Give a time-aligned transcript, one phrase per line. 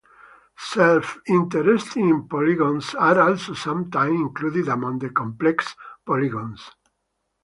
[0.57, 5.75] Self-intersecting polygons are also sometimes included among the complex
[6.07, 6.71] polygons.